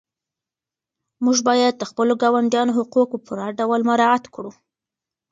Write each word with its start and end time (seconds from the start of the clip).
موږ 1.25 1.37
باید 1.49 1.73
د 1.77 1.83
خپلو 1.89 2.13
ګاونډیانو 2.21 2.75
حقوق 2.79 3.07
په 3.11 3.19
پوره 3.25 3.47
ډول 3.59 3.81
مراعات 3.89 4.23
کړو. 4.33 4.51